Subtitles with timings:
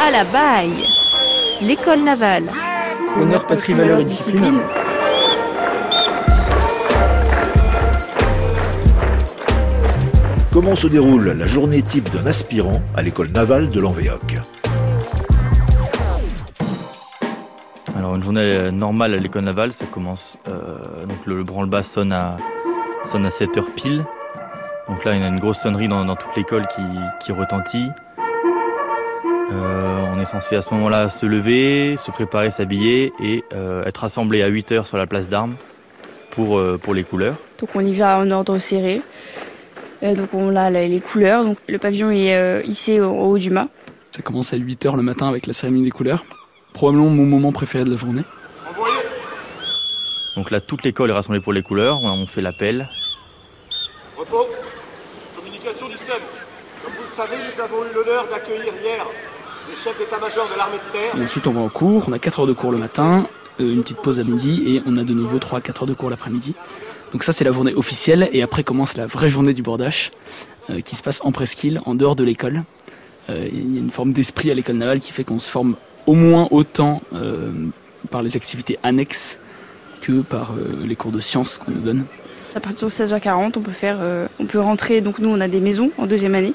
[0.00, 0.84] À la baille
[1.60, 2.44] L'école navale.
[3.20, 4.60] Honneur, patrie, valeur et discipline.
[10.52, 14.36] Comment se déroule la journée type d'un aspirant à l'école navale de l'Anvéoc
[17.96, 22.36] Alors une journée normale à l'école navale, ça commence euh, donc le, branle-bas sonne à
[23.04, 24.04] sonne à 7 heures pile.
[24.88, 26.82] Donc là, il y a une grosse sonnerie dans, dans toute l'école qui,
[27.20, 27.88] qui retentit.
[29.50, 34.04] Euh, on est censé à ce moment-là se lever, se préparer, s'habiller et euh, être
[34.04, 35.56] assemblé à 8 heures sur la place d'armes
[36.30, 37.36] pour, euh, pour les couleurs.
[37.58, 39.00] Donc on y va en ordre serré.
[40.02, 41.44] Donc on a les couleurs.
[41.44, 43.68] Donc le pavillon est euh, hissé au, au haut du mât.
[44.10, 46.24] Ça commence à 8h le matin avec la cérémonie des couleurs.
[46.74, 48.24] Probablement mon moment préféré de la journée.
[50.36, 51.98] Donc là, toute l'école est rassemblée pour les couleurs.
[52.02, 52.88] On fait l'appel.
[54.16, 54.46] Repos.
[55.34, 56.20] Communication du SEM.
[56.84, 59.04] Comme vous le savez, nous avons eu l'honneur d'accueillir hier
[59.68, 61.20] le chef d'état-major de l'armée de terre.
[61.20, 63.28] Et ensuite on va en cours, on a 4 heures de cours le matin,
[63.60, 65.88] euh, une petite pause à midi et on a de nouveau 3 à 4 heures
[65.88, 66.54] de cours l'après-midi.
[67.12, 70.10] Donc ça c'est la journée officielle et après commence la vraie journée du bordage
[70.70, 72.62] euh, qui se passe en presqu'île, en dehors de l'école.
[73.30, 75.76] Euh, Il y a une forme d'esprit à l'école navale qui fait qu'on se forme
[76.06, 77.52] au moins autant euh,
[78.10, 79.38] par les activités annexes
[80.00, 82.04] que par euh, les cours de sciences qu'on nous donne.
[82.54, 85.00] À partir de 16h40, on peut faire, euh, on peut rentrer.
[85.02, 86.54] Donc nous, on a des maisons en deuxième année,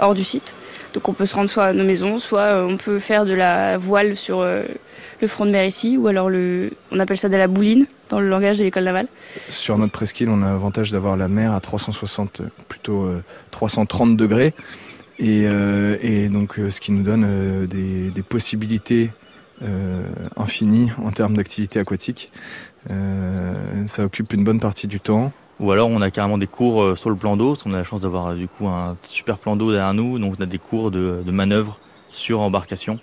[0.00, 0.54] hors du site.
[0.94, 3.34] Donc on peut se rendre soit à nos maisons, soit euh, on peut faire de
[3.34, 4.62] la voile sur euh,
[5.20, 6.30] le front de mer ici, ou alors
[6.90, 9.08] on appelle ça de la bouline dans le langage de l'école navale.
[9.50, 14.16] Sur notre presqu'île, on a l'avantage d'avoir la mer à 360, euh, plutôt euh, 330
[14.16, 14.54] degrés.
[15.18, 19.10] Et, euh, donc, euh, ce qui nous donne euh, des, possibilités
[19.62, 20.02] euh,
[20.36, 22.30] infinies en termes d'activité aquatique.
[22.90, 23.52] Euh,
[23.86, 25.32] ça occupe une bonne partie du temps.
[25.60, 27.78] Ou alors on a carrément des cours euh, sur le plan d'eau, parce qu'on a
[27.78, 30.46] la chance d'avoir euh, du coup un super plan d'eau derrière nous, donc on a
[30.46, 31.80] des cours de, manœuvre
[32.12, 33.00] sur embarcation.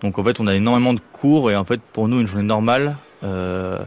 [0.00, 2.46] Donc en fait on a énormément de cours et en fait pour nous une journée
[2.46, 3.78] normale, euh,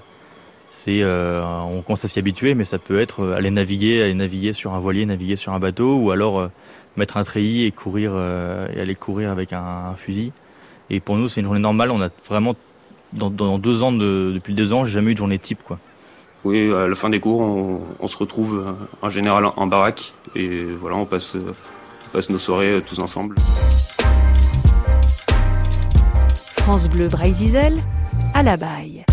[0.70, 4.74] c'est on commence à s'y habituer, mais ça peut être aller naviguer, aller naviguer sur
[4.74, 6.50] un voilier, naviguer sur un bateau, ou alors
[6.96, 10.32] mettre un treillis et courir et aller courir avec un, fusil.
[10.92, 12.56] Et pour nous c'est une journée normale, on a vraiment
[13.14, 15.80] dans, deux ans de, depuis deux ans j'ai jamais eu de journée type quoi.
[16.46, 17.42] Oui, à la fin des cours,
[18.00, 18.72] on, se retrouve euh,
[19.06, 23.36] en général en, baraque et voilà, on passe, euh, nos soirées euh, tous ensemble.
[26.58, 27.82] France Bleu Braille-Zizel,
[28.34, 29.04] à la baille.